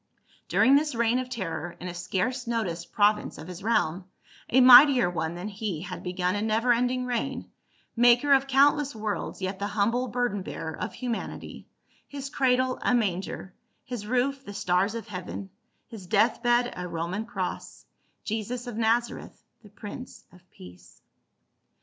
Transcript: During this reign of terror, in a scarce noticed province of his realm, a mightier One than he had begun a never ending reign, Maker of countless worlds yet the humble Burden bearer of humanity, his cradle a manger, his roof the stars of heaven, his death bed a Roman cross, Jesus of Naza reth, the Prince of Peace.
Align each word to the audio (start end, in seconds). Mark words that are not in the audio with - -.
During 0.47 0.73
this 0.75 0.95
reign 0.95 1.19
of 1.19 1.29
terror, 1.29 1.75
in 1.79 1.87
a 1.87 1.93
scarce 1.93 2.47
noticed 2.47 2.91
province 2.91 3.37
of 3.37 3.47
his 3.47 3.61
realm, 3.61 4.05
a 4.49 4.59
mightier 4.59 5.07
One 5.11 5.35
than 5.35 5.47
he 5.47 5.81
had 5.81 6.01
begun 6.01 6.33
a 6.33 6.41
never 6.41 6.73
ending 6.73 7.05
reign, 7.05 7.51
Maker 7.95 8.33
of 8.33 8.47
countless 8.47 8.95
worlds 8.95 9.43
yet 9.43 9.59
the 9.59 9.67
humble 9.67 10.07
Burden 10.07 10.41
bearer 10.41 10.75
of 10.75 10.93
humanity, 10.93 11.67
his 12.07 12.31
cradle 12.31 12.79
a 12.81 12.95
manger, 12.95 13.53
his 13.83 14.07
roof 14.07 14.43
the 14.43 14.55
stars 14.55 14.95
of 14.95 15.07
heaven, 15.07 15.51
his 15.85 16.07
death 16.07 16.41
bed 16.41 16.73
a 16.75 16.87
Roman 16.87 17.23
cross, 17.27 17.85
Jesus 18.23 18.65
of 18.65 18.77
Naza 18.77 19.17
reth, 19.17 19.43
the 19.61 19.69
Prince 19.69 20.25
of 20.33 20.41
Peace. 20.49 20.99